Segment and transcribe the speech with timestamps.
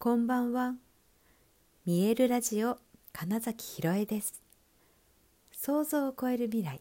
[0.00, 0.74] こんばんは。
[1.84, 2.78] 見えるラジオ
[3.12, 4.40] 金崎ひろえです。
[5.50, 6.80] 想像を超える未来。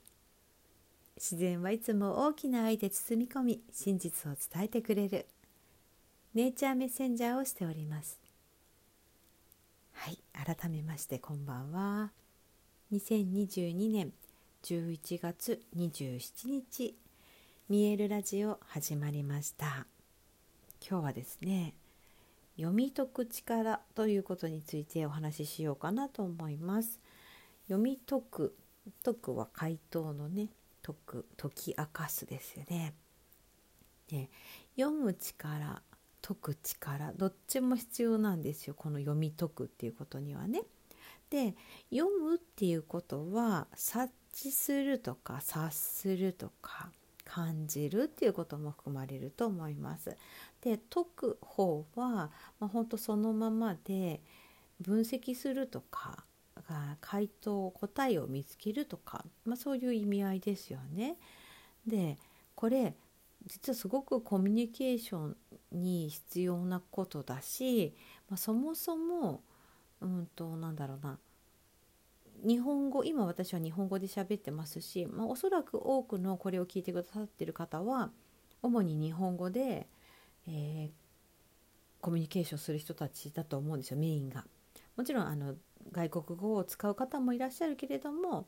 [1.16, 5.26] 自然はいつも大きな愛で包み込み、真実を伝えてくれる。
[6.36, 8.20] ネイチャーメッセンジャーをしております。
[9.94, 12.12] はい、改めましてこんばんは。
[12.94, 14.14] 2022年
[14.62, 16.96] 11月27日、
[17.68, 19.88] 見えるラジオ始まりました。
[20.88, 21.74] 今日はですね、
[22.58, 27.00] 読み解く力ということについてお話ししようかなと思います。
[27.68, 28.56] 読み解く
[29.04, 30.50] 解くは回答のね
[30.82, 32.94] 解く解き明かすですよね。
[34.08, 34.30] で
[34.76, 35.82] 読む力
[36.22, 40.62] 解く力どっちも必要なんですよこの読み解くっていうことにはね。
[41.30, 41.56] で
[41.92, 46.90] 読むっていうことは察知するとか察するとか
[47.26, 50.16] 感じるっていうことも含まれると思います。
[50.68, 54.22] で解く方は、まあ、本当そのままで
[54.82, 56.26] 分析するとか
[57.00, 61.18] 回答答えを見つけるとか、まあ、そういう意味合いですよね。
[61.86, 62.18] で
[62.56, 62.96] これ
[63.46, 65.38] 実はすごくコミュニケーション
[65.72, 67.96] に必要なことだし、
[68.30, 69.42] まあ、そもそも
[70.02, 71.18] うんとなんだろうな
[72.46, 78.12] 日本語今私は日本語で喋ってますし、まあ、おそらく多くのこれを聞いてくださってる方は
[78.62, 79.88] 主に日本語で
[80.48, 80.90] えー、
[82.02, 84.46] コミュニケーションする人たちだと思うんですよメインが。
[84.96, 85.56] もちろんあの
[85.92, 88.48] 外国語を使う方もいらっしゃるけれども、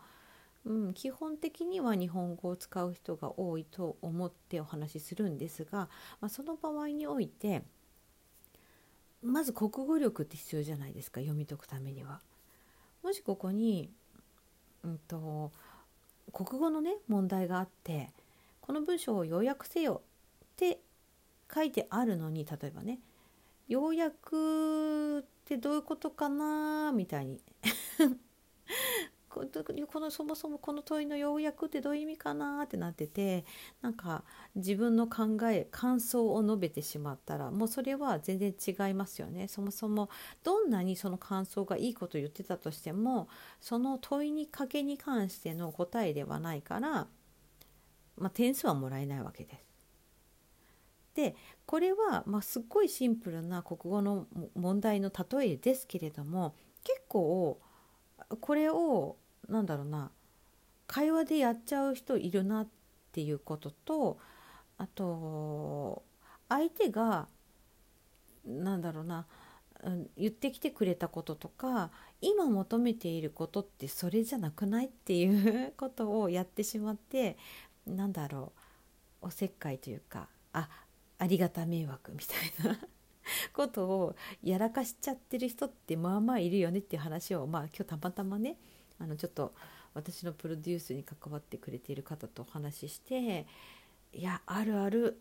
[0.66, 5.90] うん、基本的には日本語を使う人が多いと思ってお話しするんですが、
[6.22, 7.64] まあ、その場合において
[9.22, 12.22] まず国語力って必要じゃないですか読み解くためには。
[13.04, 13.90] もしここに、
[14.84, 15.52] うんと、
[16.34, 18.12] 国語のね問題があって
[18.62, 20.02] この文章を要約せよ
[20.44, 20.80] って
[21.54, 23.00] 書いてあるのに例えばね
[23.68, 27.42] 要約ってどういうことかなみたいに
[29.30, 33.46] このそもそもこの問いの要約ってどういう意味かなってなってて
[33.82, 34.24] なんか
[34.56, 40.10] 自分の考え感想を述べてしまったらもうそれは全然違いますよねそもそも
[40.44, 43.30] どんなにその感想がいいこと言ってたとしても
[43.62, 47.08] その問いにかけに関しての答えではないから、
[48.18, 49.69] まあ、点数はもらえないわけです。
[51.16, 57.60] でこれは、まあ、すっごいシンプルな国語の問題の例えですけれども結構
[58.40, 60.12] これをなんだろうな
[60.88, 62.68] 会話でやっちゃう人いるなっ
[63.12, 64.20] ていうことと
[64.78, 66.04] あと
[66.48, 67.28] 相手が
[68.46, 69.26] なんだろうな
[70.18, 71.92] 言ってきてくれたこととか
[72.22, 77.38] 今求めていることってそれじゃなくないっていうことをやってしまって
[77.88, 78.52] なんだろ
[79.22, 80.68] うおせっかいというかあ
[81.20, 82.80] ありがた迷惑みたいな
[83.54, 88.58] ことをやらかしちゃってる人ってまあまあいるよねっていう話をまあ今日たまたまね
[88.98, 89.54] あのちょっと
[89.94, 93.46] 私のプロデュースに関わってくれている方とお話しして
[94.14, 95.20] 「いやあるある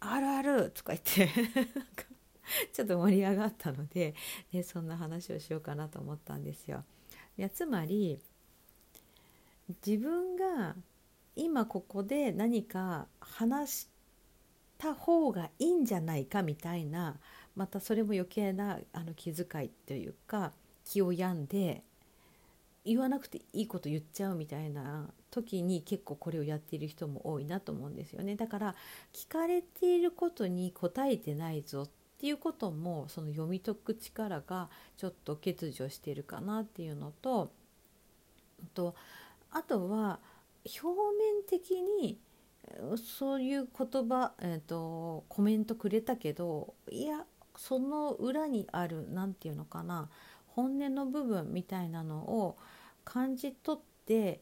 [0.00, 1.30] あるある」とか言って
[2.72, 4.14] ちょっと盛り上がったので、
[4.52, 6.84] ね、そんな話をしようかなと思ったんですよ。
[7.38, 8.20] いやつまり
[9.84, 10.76] 自分が
[11.34, 13.88] 今ここで何か話
[14.78, 17.16] た方がいいんじゃないかみたいな
[17.54, 20.52] またそれも余計なあの気遣いというか
[20.84, 21.82] 気を病んで
[22.84, 28.36] 言わなくていいこと言っちゃうみたいな時に結構これをやっている人も多いなと思うんですよね。
[28.36, 28.74] だから
[29.12, 31.88] 聞かれていることに答えてないぞっ
[32.18, 37.50] ていうこともその読み解く力がちょっと欠如しているかなっていうのと
[38.72, 38.94] と
[39.50, 40.20] あとは
[40.64, 42.18] 表面的に
[42.96, 47.24] そういう言葉、えーと、コメントくれたけどいや
[47.56, 50.08] その裏にある何て言うのかな
[50.48, 52.56] 本音の部分みたいなのを
[53.04, 54.40] 感じ取って、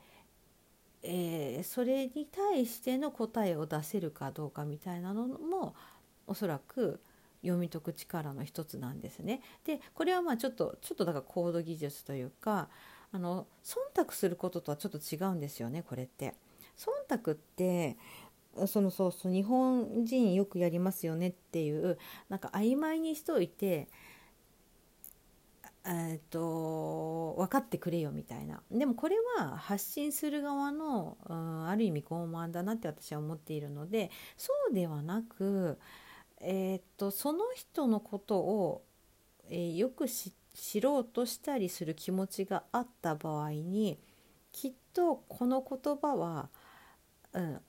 [1.03, 5.75] えー、それに対しての答えを出せるかどうかみたいなのも
[6.27, 7.01] おそらく
[7.43, 9.43] 読み解く力の一つなんですね。
[9.67, 12.69] でこれはまあちょっとちょっとだからコード技術というか
[13.13, 16.35] あの忖度することとはちょっと違うんですよねこれって。
[16.79, 17.97] 忖度って
[18.67, 21.99] そのそうそう日本人よくやりますよねっていう
[22.29, 23.89] なんか曖昧にしといて
[25.87, 28.63] えーと、分かってくれよみたいな。
[28.71, 35.79] でもこれは発信する側の、うん、ある意味傲慢だなって私は思っているのでそうではなく、
[36.41, 38.83] えーと、その人のことを、
[39.51, 43.99] えー、よく知ろうとしたりする気持ちがあった場合に
[44.53, 46.49] きっとこの言葉は「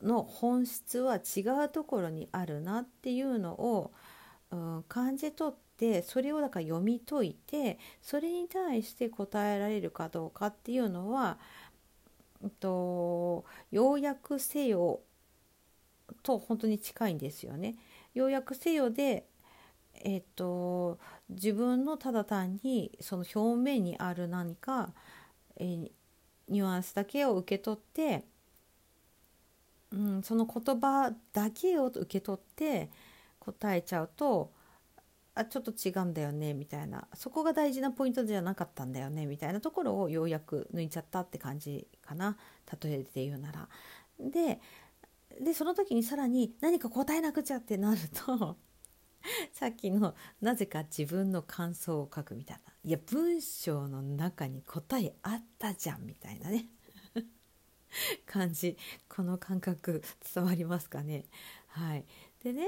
[0.02, 3.92] の本質は違うところにあるなっていうのを
[4.52, 11.38] うん、感じ取ってそれをだから読み解いてそれに対して答えられるかどうかっていうのは、
[12.44, 15.02] えっと、要約せよ
[16.24, 17.76] と本当に近いんですよね。
[18.14, 19.26] 要約せよで
[20.04, 24.94] えっと、自分のただ単にその表面にある何か、
[25.58, 25.66] え、
[26.50, 28.26] ニュアンスだけを受け取って
[29.92, 32.90] うん、その言葉だけを受け取って
[33.40, 34.52] 答えちゃうと
[35.36, 37.08] あちょっと違うんだよねみたいな。
[37.14, 42.38] そこが大事なポイントじゃなかったんだよねみたいなところをようやく抜いちゃったって感じかな。
[42.82, 43.70] 例えで言うなら。
[44.18, 44.62] で
[45.42, 48.56] でその時にさらに何か答えなくちゃってなると
[49.52, 52.74] さっきのなぜか自分の感想を書くみたいな。
[52.84, 56.70] いや文章の中に答えあったじゃんみたいなね。
[58.26, 58.78] 感じ
[59.10, 60.04] この感覚
[60.34, 61.26] 伝わりますかね？
[61.68, 62.06] はい。
[62.44, 62.68] でね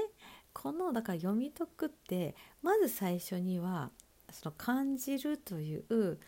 [0.52, 3.90] このだから読み解くってまず最初には
[4.32, 6.18] その感じるという、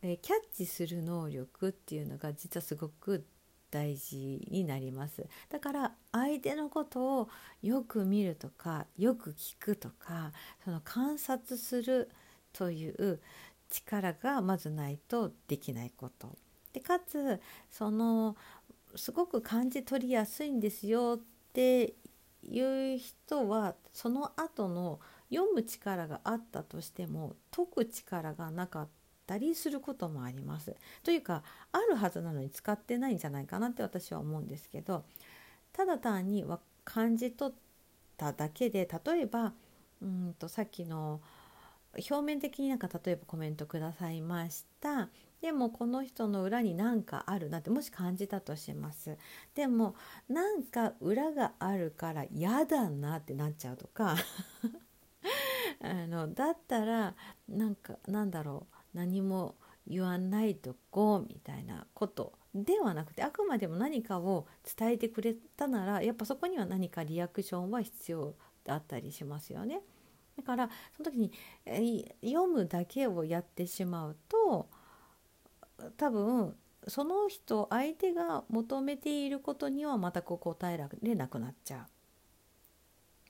[0.00, 3.26] えキャッチする能力っていうのが実はすごく
[3.70, 5.26] 大事になります。
[5.48, 7.28] だから相手のことを
[7.62, 10.32] よく見るとかよく聞くとか
[10.64, 12.10] その観察する
[12.52, 13.20] という
[13.68, 16.36] 力がまずないとできないこと。
[16.72, 17.40] でかつ
[17.70, 18.36] その
[18.96, 21.94] すごく感じ取りやすいんですよって
[22.42, 25.00] いう人はその後の
[25.32, 28.88] 読む力があったとしても解く力がなかっ
[29.26, 30.74] たりすることもあります。
[31.04, 35.04] というかあるはずなのに使ってないんじゃないかなって私は思うんですけど
[35.72, 36.44] ただ単に
[36.84, 37.56] 感じ取っ
[38.16, 39.52] ただけで例えば
[40.02, 41.20] うんとさっきの
[41.94, 45.08] 表面的になんか例えばコメントくださいました。
[45.40, 49.16] でもこの人の裏に何かあるなってもし感じたとします。
[49.54, 49.96] でも
[50.28, 54.16] なんか裏があるから嫌だなってなっちゃうとか。
[55.82, 57.14] あのだったら
[57.48, 59.56] なんかなんだろう何も
[59.86, 64.46] 言わないとこうみたいなことではなくてあくまでも何かを
[64.76, 68.34] 伝えてくれたならやっぱそこには何かリアクションは必要
[68.64, 69.80] だったりしますよね。
[70.40, 71.32] だからその時に
[72.22, 74.68] 読むだけをやってしまうと
[75.96, 76.54] 多分
[76.88, 81.86] その人相手が求めていることにはまたこう答えられなくなっちゃ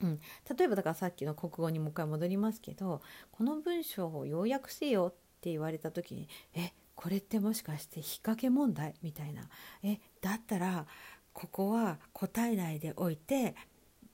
[0.01, 0.05] う。
[0.05, 0.19] うん、
[0.57, 9.47] 例えばだからさっきの国語にもう一回戻りますけどこの文章を要約せよって言われた時に「えこれってもしかして引っ掛け問題?」みたいな
[9.83, 10.87] 「えだったら
[11.33, 13.55] ここは答えないでおいて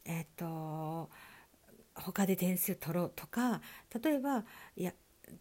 [0.03, 1.09] えっと
[2.01, 3.61] 他で点数取ろう」とか
[4.01, 4.45] 例えば
[4.75, 4.94] 「いや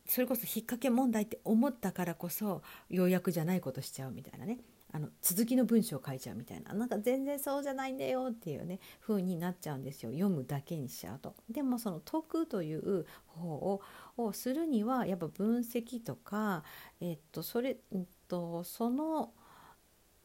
[0.06, 4.60] それこそ引っ掛け問題って思ったからこそ要約じゃないことしちゃうみたいなね。
[4.92, 6.72] あの続きの文章を書いちゃうみたいな。
[6.72, 10.10] なんか全然そうじゃないんだよっていうね風になっちゃうんですよ。
[10.12, 11.34] 読むだけにしちゃうと。
[11.50, 13.82] でもその解くという方を
[14.16, 16.64] をするにはやっぱ分析とか、
[17.00, 19.34] えっと、それ、えっと、その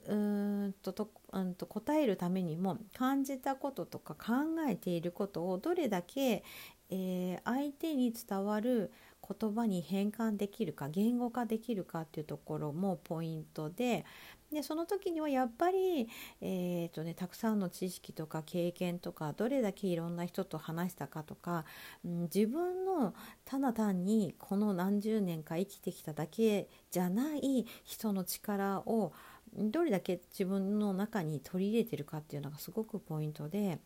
[0.07, 4.33] うんととうんと答えるためにも感じたこととか考
[4.68, 6.44] えていることをどれだけ、
[6.89, 8.92] えー、相手に伝わる
[9.39, 14.06] 言葉に変換できるか言語化できるかっていうところもポイントで
[14.51, 16.09] でその時にはやっぱり、
[16.42, 21.63] えーとね、たくさんの知識とか経験とかどれだけいろんな人と話したかとか、
[22.04, 23.13] うん、自分の
[23.45, 29.14] ただ単にこの何十年か生きてきただけじゃない人の力を
[29.54, 33.80] どれだけ自分の中に取り入れてるかっていうのがすごくポイントで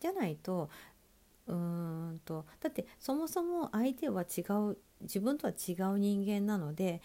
[0.00, 0.70] じゃないと
[1.48, 7.00] うーんとだってそもそも相手は違う自分とは違う人間なので、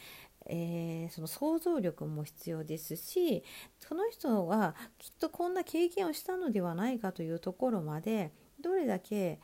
[0.47, 3.43] えー、その想像力も必要ですし
[3.79, 9.39] その人はきっとこんな経験をしたのではないかというところまでどれだけ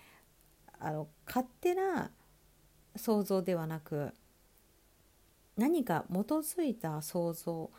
[0.79, 2.11] あの勝手な
[2.95, 4.11] 想像ではなく
[5.57, 7.69] 何か基づいた想像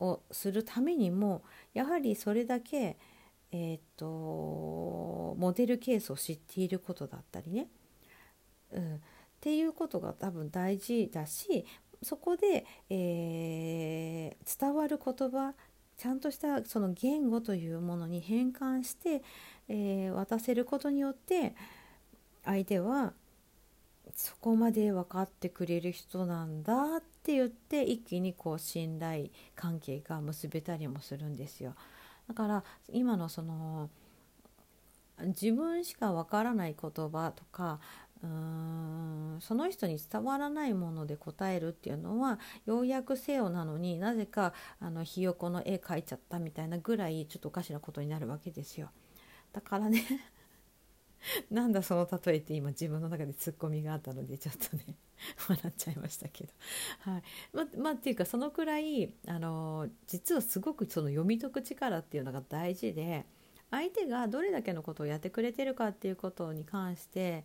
[0.00, 1.42] をするためにも
[1.74, 2.96] やはりそれだけ、
[3.50, 7.68] えーと、モデルケースを知っていることだったりね、
[8.72, 8.98] うん、っ
[9.40, 11.64] ていうことが多分大事だし
[12.02, 15.54] そこで、えー、伝わる言葉
[15.96, 19.22] ちゃんとしたその言語というものに変換して、
[19.68, 21.54] えー、渡せることによって
[22.44, 23.12] 相手は
[24.14, 31.74] そこまで分かってくれる人なんだって言って一気にこう信頼関係が結べたりもするんですよ。
[32.28, 33.90] だから今のその
[35.18, 37.78] 自分しか分からない言葉とか
[38.22, 48.90] うーんその人に伝わらないもので答えるっていうのは要約せよなのになぜかあのひよこの絵描いちゃったみたいなぐらいちょっとおかしなことになるわけですよ。
[49.52, 50.02] だからね
[51.50, 54.96] なんだその例えって今自分の中でツッコミがあったのでちょっとね
[55.48, 56.52] 笑っちゃいましたけど、
[57.00, 57.22] はい。
[57.52, 63.26] ままあっていうかそのくらいあの実はすごくその読み解く力っていうのが大事で
[63.70, 67.44] 相手がどれだけのことをやってくれてるかっていうことに関して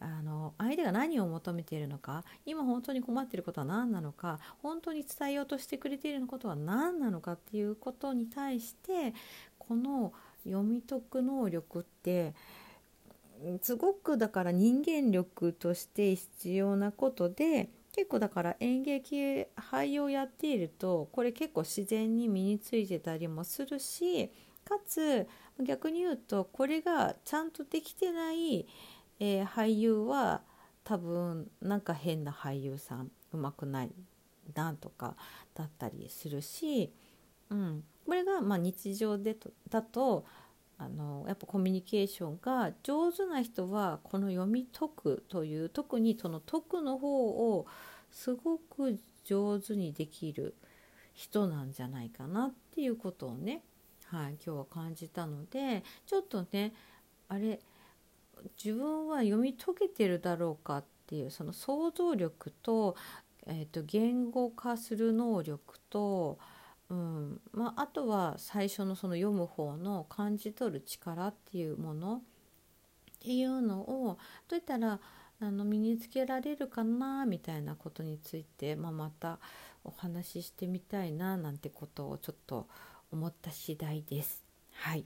[0.00, 9.14] あの相手が何を求めているのか今本当に困っていることは何なのか本当に伝えようとしてくれていることは何なのかっていうことに対して
[9.58, 10.12] この
[10.44, 12.34] 読み解く能力って
[13.60, 24.28] すごくだから人間力として必要なことで結構だから演劇俳優をやっているとこれ結構自然に身についてたりもするし
[24.64, 25.26] かつ
[25.62, 28.66] 逆に言うとこれがちゃんとできてない、
[29.20, 30.42] えー、俳優は
[30.82, 33.90] 多分なんか変な俳優さんうまくない
[34.54, 35.16] なとか
[35.54, 36.92] だったりするし、
[37.50, 40.24] うん、これがまあ日常でとだと
[40.78, 47.66] あのやっぱコミュニケーションが上手な人はこの読み解くという特にその解くの方を
[48.10, 50.54] すごく上手にできる
[51.12, 53.62] 人なんじゃないかなっていうことをね、
[54.06, 56.72] はい、今日は感じたのでちょっとね
[57.28, 57.60] あれ
[58.62, 62.96] 自分は読み解けてるだろうかっていうその想像力と,、
[63.46, 66.38] えーと言語化する能力と
[66.94, 72.20] うんまあ、あとは最初のその読む方の感じ取る力っていうものっ
[73.18, 75.00] ていうのをどうやったら
[75.40, 79.40] あの身につけられるかなみたいなことについて、まあ、また
[79.82, 82.68] お話ししてみたいななんてことをちょっと
[83.10, 84.44] 思った次第です。
[84.74, 85.04] はい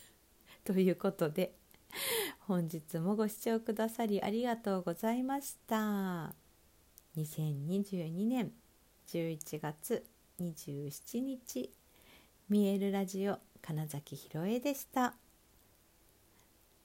[0.64, 1.54] ということで
[2.40, 6.34] 本日もご視聴くださりありがとうございました。
[7.16, 8.52] 2022年
[9.08, 10.06] 11月
[10.40, 11.70] 27日。
[12.48, 15.14] 見えるラジオ金崎ひろえでした。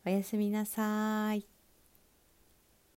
[0.05, 1.52] おやすみなさい。